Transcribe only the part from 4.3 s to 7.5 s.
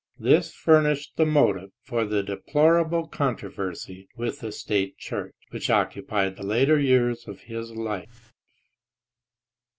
the state church, which occupied the latter years of